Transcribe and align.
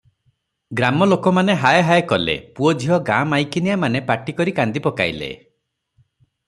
ଗ୍ରାମଲୋକମାନେ 0.79 1.55
ହାୟ 1.65 1.83
ହାୟ 1.89 2.05
କଲେ, 2.13 2.35
ପୁଅ 2.61 2.73
ଝିଅ 2.85 2.99
ମା’ 3.11 3.19
ମାଇକିନିଆମାନେ 3.35 4.03
ପାଟିକରି 4.11 4.57
କାନ୍ଦି 4.61 4.87
ପକାଇଲେ। 4.89 5.31